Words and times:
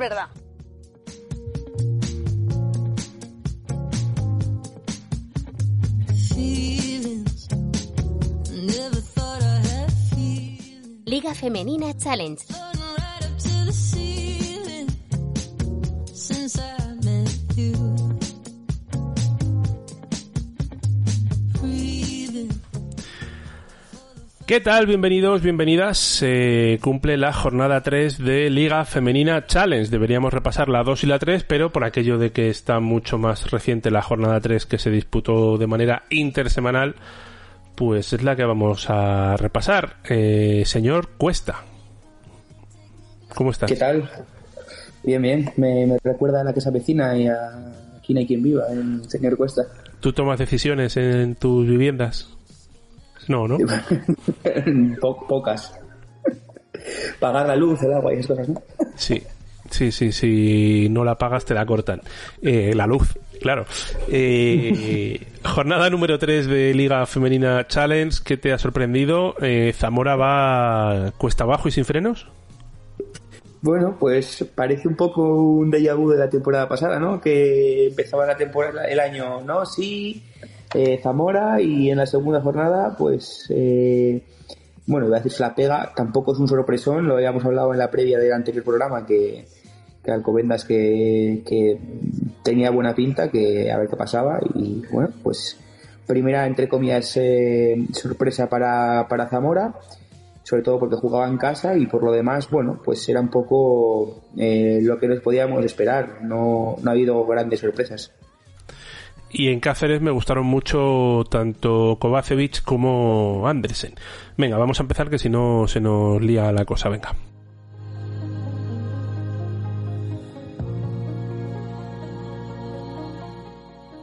verdad. 0.00 0.28
Liga 11.04 11.34
Femenina 11.34 11.96
Challenge. 11.96 12.40
¿Qué 24.50 24.58
tal? 24.58 24.86
Bienvenidos, 24.86 25.42
bienvenidas. 25.42 25.96
Se 25.96 26.80
cumple 26.82 27.16
la 27.16 27.32
jornada 27.32 27.82
3 27.84 28.18
de 28.18 28.50
Liga 28.50 28.84
Femenina 28.84 29.46
Challenge. 29.46 29.88
Deberíamos 29.88 30.34
repasar 30.34 30.68
la 30.68 30.82
2 30.82 31.04
y 31.04 31.06
la 31.06 31.20
3, 31.20 31.44
pero 31.44 31.70
por 31.70 31.84
aquello 31.84 32.18
de 32.18 32.32
que 32.32 32.50
está 32.50 32.80
mucho 32.80 33.16
más 33.16 33.48
reciente 33.52 33.92
la 33.92 34.02
jornada 34.02 34.40
3 34.40 34.66
que 34.66 34.78
se 34.78 34.90
disputó 34.90 35.56
de 35.56 35.68
manera 35.68 36.02
intersemanal, 36.10 36.96
pues 37.76 38.12
es 38.12 38.24
la 38.24 38.34
que 38.34 38.42
vamos 38.42 38.90
a 38.90 39.36
repasar. 39.36 39.98
Eh, 40.08 40.64
señor 40.66 41.10
Cuesta. 41.16 41.62
¿Cómo 43.32 43.52
estás? 43.52 43.70
¿Qué 43.70 43.76
tal? 43.76 44.10
Bien, 45.04 45.22
bien. 45.22 45.52
Me, 45.58 45.96
recuerda 46.02 46.40
a 46.40 46.44
la 46.44 46.52
que 46.52 46.60
se 46.60 46.70
avecina 46.70 47.16
y 47.16 47.28
a 47.28 47.52
no 48.08 48.18
hay 48.18 48.26
quien 48.26 48.42
viva, 48.42 48.64
el 48.72 49.08
señor 49.08 49.36
Cuesta. 49.36 49.62
¿Tú 50.00 50.12
tomas 50.12 50.40
decisiones 50.40 50.96
en 50.96 51.36
tus 51.36 51.68
viviendas? 51.68 52.39
No, 53.30 53.46
¿no? 53.46 53.58
pocas. 55.28 55.72
Pagar 57.20 57.46
la 57.46 57.54
luz, 57.54 57.80
el 57.84 57.92
agua 57.92 58.12
y 58.12 58.18
esas 58.18 58.26
cosas, 58.26 58.48
¿no? 58.48 58.62
Sí. 58.96 59.22
Sí, 59.70 59.92
sí, 59.92 60.10
si 60.10 60.88
no 60.90 61.04
la 61.04 61.14
pagas 61.14 61.44
te 61.44 61.54
la 61.54 61.64
cortan. 61.64 62.00
Eh, 62.42 62.72
la 62.74 62.88
luz, 62.88 63.16
claro. 63.40 63.66
Eh, 64.08 65.28
jornada 65.44 65.88
número 65.90 66.18
3 66.18 66.48
de 66.48 66.74
Liga 66.74 67.06
Femenina 67.06 67.68
Challenge. 67.68 68.18
¿Qué 68.24 68.36
te 68.36 68.52
ha 68.52 68.58
sorprendido? 68.58 69.36
Eh, 69.40 69.72
¿Zamora 69.76 70.16
va 70.16 71.12
cuesta 71.16 71.44
abajo 71.44 71.68
y 71.68 71.70
sin 71.70 71.84
frenos? 71.84 72.26
Bueno, 73.62 73.96
pues 73.96 74.44
parece 74.56 74.88
un 74.88 74.96
poco 74.96 75.22
un 75.22 75.70
déjà 75.70 75.94
vu 75.94 76.10
de 76.10 76.18
la 76.18 76.28
temporada 76.28 76.68
pasada, 76.68 76.98
¿no? 76.98 77.20
Que 77.20 77.86
empezaba 77.86 78.26
la 78.26 78.36
temporada, 78.36 78.86
el 78.86 78.98
año, 78.98 79.40
¿no? 79.42 79.64
Sí, 79.66 80.24
eh, 80.74 81.00
Zamora 81.02 81.60
y 81.60 81.90
en 81.90 81.98
la 81.98 82.06
segunda 82.06 82.40
jornada, 82.40 82.94
pues, 82.96 83.46
eh, 83.50 84.22
bueno, 84.86 85.06
iba 85.06 85.16
a 85.16 85.20
decir 85.20 85.40
la 85.40 85.54
pega, 85.54 85.92
tampoco 85.94 86.32
es 86.32 86.38
un 86.38 86.48
sorpresón, 86.48 87.08
lo 87.08 87.14
habíamos 87.14 87.44
hablado 87.44 87.72
en 87.72 87.78
la 87.78 87.90
previa 87.90 88.18
del 88.18 88.32
anterior 88.32 88.64
programa, 88.64 89.04
que, 89.04 89.46
que 90.04 90.10
Alcobendas 90.10 90.64
que, 90.64 91.42
que 91.46 91.78
tenía 92.44 92.70
buena 92.70 92.94
pinta, 92.94 93.30
que 93.30 93.70
a 93.70 93.78
ver 93.78 93.88
qué 93.88 93.96
pasaba, 93.96 94.38
y 94.54 94.82
bueno, 94.92 95.10
pues 95.22 95.58
primera, 96.06 96.46
entre 96.46 96.68
comillas, 96.68 97.16
eh, 97.16 97.76
sorpresa 97.92 98.48
para, 98.48 99.06
para 99.08 99.28
Zamora, 99.28 99.74
sobre 100.44 100.62
todo 100.62 100.78
porque 100.78 100.96
jugaba 100.96 101.28
en 101.28 101.36
casa 101.36 101.76
y 101.76 101.86
por 101.86 102.02
lo 102.02 102.12
demás, 102.12 102.48
bueno, 102.50 102.80
pues 102.84 103.08
era 103.08 103.20
un 103.20 103.28
poco 103.28 104.22
lo 104.34 104.98
que 104.98 105.08
nos 105.08 105.20
podíamos 105.20 105.64
esperar, 105.64 106.22
no, 106.22 106.76
no 106.82 106.90
ha 106.90 106.92
habido 106.92 107.24
grandes 107.26 107.60
sorpresas. 107.60 108.12
Y 109.32 109.48
en 109.48 109.60
Cáceres 109.60 110.00
me 110.00 110.10
gustaron 110.10 110.46
mucho 110.46 111.24
tanto 111.30 111.98
Kovacevic 112.00 112.64
como 112.64 113.46
Andersen. 113.46 113.94
Venga, 114.36 114.58
vamos 114.58 114.80
a 114.80 114.82
empezar 114.82 115.08
que 115.08 115.18
si 115.18 115.28
no 115.28 115.68
se 115.68 115.80
nos 115.80 116.20
lía 116.20 116.50
la 116.50 116.64
cosa. 116.64 116.88
Venga. 116.88 117.14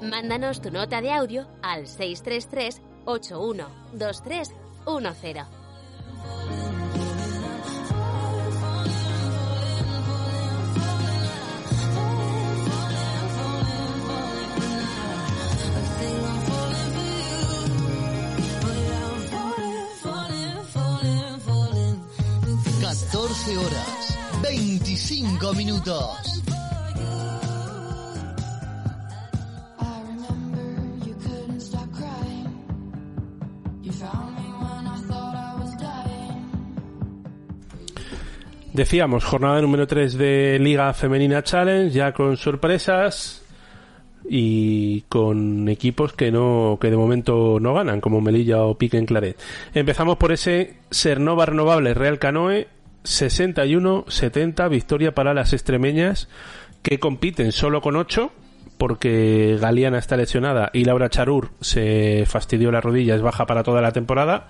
Mándanos 0.00 0.62
tu 0.62 0.70
nota 0.70 1.00
de 1.00 1.12
audio 1.12 1.48
al 1.62 1.86
633 1.86 2.80
812310. 3.04 5.57
14 23.28 23.58
horas, 23.58 24.18
25 24.42 25.52
minutos. 25.52 26.42
Decíamos, 38.72 39.24
jornada 39.24 39.60
número 39.60 39.86
3 39.86 40.16
de 40.16 40.58
Liga 40.58 40.94
Femenina 40.94 41.42
Challenge, 41.42 41.90
ya 41.90 42.12
con 42.12 42.38
sorpresas 42.38 43.42
y 44.26 45.02
con 45.02 45.68
equipos 45.68 46.14
que 46.14 46.32
no 46.32 46.78
que 46.80 46.90
de 46.90 46.96
momento 46.96 47.58
no 47.60 47.74
ganan, 47.74 48.00
como 48.00 48.22
Melilla 48.22 48.62
o 48.62 48.78
Pique 48.78 48.96
en 48.96 49.04
Claret. 49.04 49.38
Empezamos 49.74 50.16
por 50.16 50.32
ese 50.32 50.76
Sernova 50.90 51.44
Renovable 51.44 51.92
Real 51.92 52.18
Canoe 52.18 52.77
61-70 53.08 54.68
victoria 54.68 55.14
para 55.14 55.34
las 55.34 55.52
extremeñas 55.52 56.28
que 56.82 56.98
compiten 56.98 57.52
solo 57.52 57.80
con 57.80 57.96
8 57.96 58.30
porque 58.78 59.58
Galeana 59.60 59.98
está 59.98 60.16
lesionada 60.16 60.70
y 60.72 60.84
Laura 60.84 61.10
Charur 61.10 61.50
se 61.60 62.24
fastidió 62.26 62.70
la 62.70 62.80
rodilla, 62.80 63.16
es 63.16 63.22
baja 63.22 63.44
para 63.44 63.64
toda 63.64 63.82
la 63.82 63.92
temporada. 63.92 64.46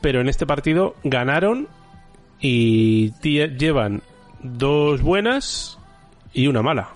Pero 0.00 0.20
en 0.20 0.28
este 0.28 0.46
partido 0.46 0.96
ganaron 1.04 1.68
y 2.40 3.12
llevan 3.22 4.02
dos 4.42 5.00
buenas 5.00 5.78
y 6.32 6.48
una 6.48 6.62
mala. 6.62 6.90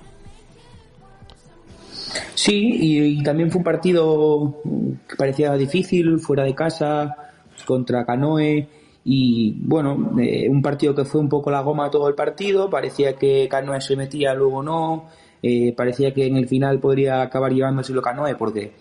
Sí, 2.34 2.70
y, 2.80 3.22
también 3.22 3.50
fue 3.50 3.58
un 3.58 3.64
partido 3.64 4.60
que 5.08 5.16
parecía 5.16 5.52
difícil, 5.54 6.18
fuera 6.18 6.42
de 6.44 6.54
casa, 6.54 7.16
contra 7.64 8.04
Canoe. 8.04 8.66
Y 9.04 9.56
bueno, 9.62 10.12
eh, 10.20 10.48
un 10.48 10.60
partido 10.62 10.94
que 10.94 11.04
fue 11.04 11.20
un 11.20 11.28
poco 11.28 11.50
la 11.50 11.60
goma 11.60 11.90
todo 11.90 12.08
el 12.08 12.14
partido. 12.14 12.68
Parecía 12.68 13.14
que 13.14 13.48
Canoe 13.48 13.80
se 13.80 13.96
metía, 13.96 14.34
luego 14.34 14.62
no. 14.62 15.06
Eh, 15.42 15.72
parecía 15.74 16.12
que 16.12 16.26
en 16.26 16.36
el 16.36 16.48
final 16.48 16.80
podría 16.80 17.22
acabar 17.22 17.52
llevándose 17.52 17.94
lo 17.94 18.02
Canoe 18.02 18.34
porque 18.36 18.72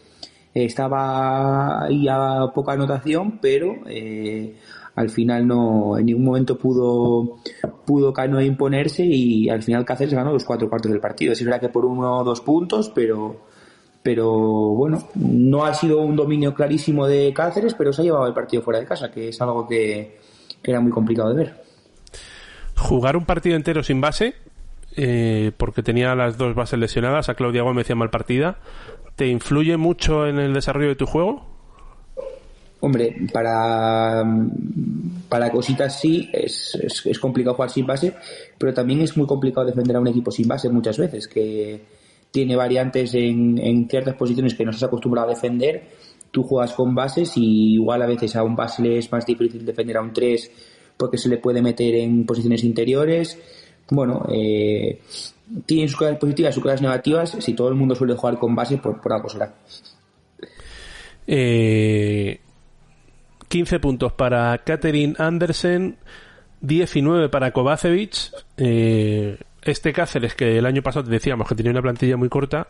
estaba 0.53 1.85
ahí 1.85 2.07
a 2.09 2.51
poca 2.53 2.73
anotación, 2.73 3.39
pero 3.41 3.75
eh, 3.87 4.55
al 4.95 5.09
final 5.09 5.47
no 5.47 5.97
en 5.97 6.07
ningún 6.07 6.25
momento 6.25 6.57
pudo 6.57 7.37
pudo 7.85 8.11
Canoe 8.11 8.45
imponerse 8.45 9.05
y 9.05 9.49
al 9.49 9.63
final 9.63 9.85
Cáceres 9.85 10.13
ganó 10.13 10.33
los 10.33 10.43
cuatro 10.43 10.69
cuartos 10.69 10.91
del 10.91 10.99
partido. 10.99 11.33
Es 11.33 11.43
verdad 11.43 11.61
que 11.61 11.69
por 11.69 11.85
uno 11.85 12.17
o 12.17 12.23
dos 12.23 12.41
puntos, 12.41 12.91
pero 12.93 13.37
pero 14.01 14.29
bueno, 14.29 15.09
no 15.15 15.65
ha 15.65 15.73
sido 15.73 15.99
un 15.99 16.15
dominio 16.15 16.53
clarísimo 16.53 17.05
de 17.07 17.33
Cáceres, 17.33 17.73
pero 17.73 17.91
se 17.91 18.01
ha 18.01 18.05
llevado 18.05 18.27
el 18.27 18.33
partido 18.33 18.63
fuera 18.63 18.79
de 18.79 18.85
casa, 18.85 19.11
que 19.11 19.29
es 19.29 19.41
algo 19.41 19.67
que, 19.67 20.17
era 20.63 20.79
muy 20.79 20.91
complicado 20.91 21.29
de 21.29 21.35
ver. 21.35 21.63
Jugar 22.75 23.17
un 23.17 23.25
partido 23.25 23.55
entero 23.55 23.83
sin 23.83 23.99
base, 23.99 24.35
eh, 24.95 25.51
porque 25.57 25.83
tenía 25.83 26.15
las 26.15 26.37
dos 26.37 26.55
bases 26.55 26.79
lesionadas, 26.79 27.29
a 27.29 27.35
Claudia 27.35 27.63
Gómez 27.63 27.89
y 27.89 27.93
a 27.93 27.95
mal 27.95 28.09
partida, 28.09 28.59
¿te 29.15 29.27
influye 29.27 29.75
mucho 29.77 30.27
en 30.27 30.39
el 30.39 30.53
desarrollo 30.53 30.89
de 30.89 30.95
tu 30.95 31.05
juego? 31.05 31.45
Hombre, 32.81 33.13
para, 33.33 34.23
para 35.27 35.51
cositas 35.51 35.99
sí, 35.99 36.29
es, 36.31 37.03
es, 37.03 37.19
complicado 37.19 37.55
jugar 37.55 37.69
sin 37.69 37.85
base, 37.85 38.13
pero 38.57 38.73
también 38.73 39.01
es 39.01 39.17
muy 39.17 39.27
complicado 39.27 39.67
defender 39.67 39.97
a 39.97 39.99
un 39.99 40.07
equipo 40.07 40.31
sin 40.31 40.47
base 40.47 40.69
muchas 40.69 40.97
veces, 40.97 41.27
que 41.27 41.98
tiene 42.31 42.55
variantes 42.55 43.13
en, 43.13 43.87
ciertas 43.89 44.15
posiciones 44.15 44.53
que 44.53 44.65
no 44.65 44.71
estás 44.71 44.87
acostumbrado 44.87 45.27
a 45.27 45.33
defender. 45.33 45.87
Tú 46.31 46.43
juegas 46.43 46.73
con 46.73 46.93
bases 46.93 47.35
y 47.35 47.73
igual 47.73 48.01
a 48.01 48.05
veces 48.05 48.35
a 48.35 48.43
un 48.43 48.55
base 48.55 48.83
le 48.83 48.97
es 48.99 49.11
más 49.11 49.25
difícil 49.25 49.65
defender 49.65 49.97
a 49.97 50.01
un 50.01 50.13
3 50.13 50.51
porque 50.95 51.17
se 51.17 51.29
le 51.29 51.37
puede 51.37 51.61
meter 51.61 51.95
en 51.95 52.25
posiciones 52.25 52.63
interiores. 52.63 53.39
Bueno, 53.89 54.27
eh, 54.31 54.99
tiene 55.65 55.87
sus 55.87 55.97
cosas 55.97 56.17
positivas, 56.17 56.53
sus 56.53 56.63
cosas 56.63 56.81
negativas. 56.81 57.35
Si 57.39 57.53
todo 57.53 57.69
el 57.69 57.75
mundo 57.75 57.95
suele 57.95 58.13
jugar 58.13 58.37
con 58.37 58.55
base, 58.55 58.77
por, 58.77 59.01
por 59.01 59.13
algo 59.13 59.29
será. 59.29 59.55
Eh, 61.25 62.39
15 63.47 63.79
puntos 63.79 64.13
para 64.13 64.57
Katherine 64.59 65.15
Andersen, 65.17 65.97
19 66.61 67.29
para 67.29 67.51
Kovacevic. 67.51 68.31
Eh, 68.57 69.37
este 69.61 69.93
Cáceres, 69.93 70.35
que 70.35 70.57
el 70.57 70.65
año 70.65 70.81
pasado 70.81 71.05
te 71.05 71.11
decíamos 71.11 71.47
que 71.47 71.55
tenía 71.55 71.71
una 71.71 71.81
plantilla 71.81 72.17
muy 72.17 72.29
corta, 72.29 72.67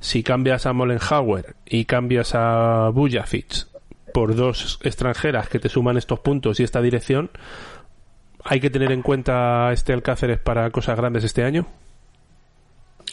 si 0.00 0.22
cambias 0.22 0.66
a 0.66 0.72
Mollenhauer 0.72 1.56
y 1.66 1.84
cambias 1.84 2.34
a 2.34 2.90
Bujafic 2.90 3.66
por 4.14 4.34
dos 4.34 4.78
extranjeras 4.82 5.48
que 5.48 5.58
te 5.58 5.68
suman 5.68 5.96
estos 5.96 6.20
puntos 6.20 6.60
y 6.60 6.64
esta 6.64 6.80
dirección, 6.80 7.30
¿Hay 8.44 8.60
que 8.60 8.70
tener 8.70 8.92
en 8.92 9.02
cuenta 9.02 9.70
este 9.72 9.92
Alcáceres 9.92 10.38
para 10.38 10.70
cosas 10.70 10.96
grandes 10.96 11.24
este 11.24 11.44
año? 11.44 11.66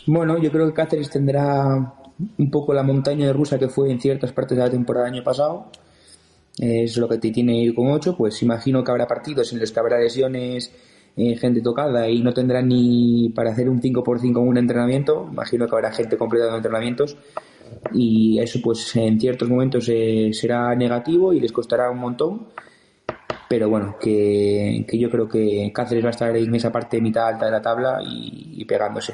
Bueno, 0.05 0.41
yo 0.41 0.51
creo 0.51 0.67
que 0.67 0.73
Cáceres 0.73 1.09
tendrá 1.09 1.93
un 2.37 2.51
poco 2.51 2.73
la 2.73 2.83
montaña 2.83 3.27
de 3.27 3.33
rusa 3.33 3.57
que 3.59 3.67
fue 3.67 3.91
en 3.91 3.99
ciertas 3.99 4.31
partes 4.31 4.57
de 4.57 4.63
la 4.63 4.69
temporada 4.69 5.05
del 5.05 5.15
año 5.15 5.23
pasado. 5.23 5.71
Es 6.57 6.95
lo 6.97 7.09
que 7.09 7.17
te 7.17 7.31
tiene 7.31 7.59
ir 7.59 7.73
con 7.75 7.91
8. 7.91 8.15
Pues 8.15 8.41
imagino 8.43 8.83
que 8.83 8.91
habrá 8.91 9.07
partidos 9.07 9.51
en 9.51 9.59
los 9.59 9.71
que 9.71 9.79
habrá 9.79 9.99
lesiones, 9.99 10.71
eh, 11.17 11.35
gente 11.37 11.61
tocada 11.61 12.09
y 12.09 12.21
no 12.21 12.33
tendrá 12.33 12.61
ni 12.61 13.29
para 13.35 13.51
hacer 13.51 13.69
un 13.69 13.81
5x5 13.81 14.29
en 14.29 14.37
un 14.37 14.57
entrenamiento. 14.57 15.27
Imagino 15.31 15.67
que 15.67 15.75
habrá 15.75 15.91
gente 15.91 16.17
completando 16.17 16.57
entrenamientos 16.57 17.17
y 17.93 18.39
eso 18.39 18.59
pues 18.63 18.95
en 18.95 19.19
ciertos 19.19 19.49
momentos 19.49 19.89
eh, 19.89 20.29
será 20.33 20.75
negativo 20.75 21.33
y 21.33 21.39
les 21.39 21.51
costará 21.51 21.89
un 21.89 21.99
montón 21.99 22.47
pero 23.47 23.69
bueno, 23.69 23.97
que, 23.99 24.85
yo 24.91 25.09
creo 25.09 25.29
que 25.29 25.71
Cáceres 25.73 26.03
va 26.03 26.09
a 26.09 26.11
estar 26.11 26.35
en 26.35 26.55
esa 26.55 26.71
parte 26.71 26.99
mitad 26.99 27.27
alta 27.27 27.45
de 27.45 27.51
la 27.51 27.61
tabla 27.61 27.99
y, 28.03 28.63
pegándose. 28.65 29.13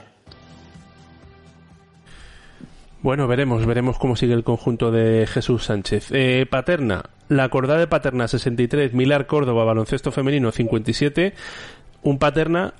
Bueno, 3.01 3.27
veremos, 3.27 3.65
veremos 3.65 3.97
cómo 3.97 4.15
sigue 4.15 4.33
el 4.33 4.43
conjunto 4.43 4.91
de 4.91 5.25
Jesús 5.27 5.65
Sánchez. 5.65 6.09
Eh, 6.11 6.45
Paterna, 6.49 7.03
la 7.29 7.45
acordada 7.45 7.79
de 7.79 7.87
Paterna 7.87 8.27
63, 8.27 8.93
Milar 8.93 9.25
Córdoba, 9.25 9.63
baloncesto 9.63 10.11
femenino 10.11 10.51
57. 10.51 11.33
Un 12.03 12.17
Paterna, 12.17 12.73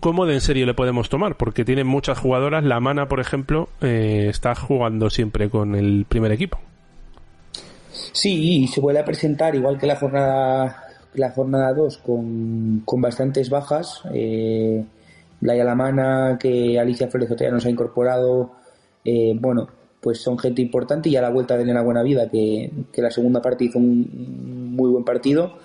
¿cómo 0.00 0.26
de 0.26 0.34
en 0.34 0.40
serio 0.40 0.66
le 0.66 0.74
podemos 0.74 1.08
tomar? 1.08 1.36
Porque 1.36 1.64
tiene 1.64 1.84
muchas 1.84 2.18
jugadoras. 2.18 2.64
La 2.64 2.80
Mana, 2.80 3.06
por 3.06 3.20
ejemplo, 3.20 3.68
eh, 3.80 4.26
está 4.28 4.54
jugando 4.54 5.10
siempre 5.10 5.48
con 5.48 5.74
el 5.74 6.06
primer 6.08 6.32
equipo. 6.32 6.58
Sí, 8.12 8.66
se 8.66 8.80
vuelve 8.80 9.00
a 9.00 9.04
presentar 9.04 9.54
igual 9.54 9.78
que 9.78 9.86
la 9.86 9.96
jornada 9.96 10.84
la 11.14 11.30
jornada 11.30 11.72
2 11.72 11.98
con, 11.98 12.82
con, 12.84 13.00
bastantes 13.00 13.48
bajas. 13.50 14.02
Eh, 14.12 14.84
Laia 15.40 15.64
Lamana, 15.64 16.38
que 16.40 16.78
Alicia 16.78 17.08
Flores 17.08 17.28
ya 17.38 17.50
nos 17.50 17.66
ha 17.66 17.70
incorporado, 17.70 18.52
eh, 19.04 19.36
bueno, 19.38 19.68
pues 20.00 20.20
son 20.20 20.38
gente 20.38 20.62
importante 20.62 21.08
y 21.08 21.16
a 21.16 21.22
la 21.22 21.30
vuelta 21.30 21.56
de 21.56 21.62
Elena 21.62 21.82
Buenavida, 21.82 22.28
que, 22.28 22.70
que 22.92 23.02
la 23.02 23.10
segunda 23.10 23.40
parte 23.40 23.64
hizo 23.64 23.78
un 23.78 24.74
muy 24.74 24.90
buen 24.90 25.04
partido. 25.04 25.58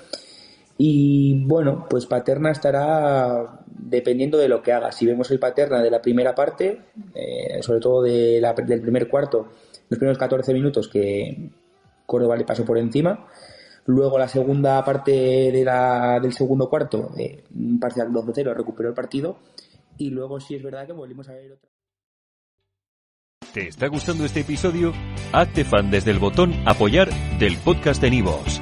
Y 0.81 1.43
bueno, 1.45 1.85
pues 1.89 2.05
Paterna 2.05 2.51
estará 2.51 3.59
dependiendo 3.67 4.37
de 4.37 4.47
lo 4.47 4.61
que 4.61 4.71
haga. 4.71 4.93
Si 4.93 5.05
vemos 5.05 5.29
el 5.29 5.37
Paterna 5.37 5.81
de 5.81 5.91
la 5.91 6.01
primera 6.01 6.33
parte, 6.33 6.83
eh, 7.13 7.61
sobre 7.61 7.81
todo 7.81 8.01
del 8.01 8.81
primer 8.81 9.09
cuarto, 9.09 9.49
los 9.89 9.99
primeros 9.99 10.17
14 10.17 10.53
minutos 10.53 10.87
que 10.87 11.49
Córdoba 12.05 12.37
le 12.37 12.45
pasó 12.45 12.63
por 12.63 12.77
encima, 12.77 13.27
Luego 13.89 14.19
la 14.19 14.27
segunda 14.27 14.85
parte 14.85 15.11
de 15.11 15.63
la, 15.65 16.19
del 16.21 16.31
segundo 16.31 16.69
cuarto, 16.69 17.11
eh, 17.17 17.43
un 17.55 17.79
parcial 17.79 18.09
2-0, 18.09 18.53
recuperó 18.53 18.89
el 18.89 18.93
partido. 18.93 19.39
Y 19.97 20.11
luego 20.11 20.39
sí 20.39 20.53
es 20.53 20.61
verdad 20.61 20.85
que 20.85 20.93
volvimos 20.93 21.27
a 21.27 21.33
ver 21.33 21.53
otra. 21.53 21.69
¿Te 23.51 23.67
está 23.67 23.87
gustando 23.87 24.25
este 24.25 24.41
episodio? 24.41 24.93
Hazte 25.33 25.65
fan 25.65 25.89
desde 25.89 26.11
el 26.11 26.19
botón 26.19 26.53
apoyar 26.67 27.09
del 27.39 27.57
podcast 27.57 27.99
de 27.99 28.11
Nivos. 28.11 28.61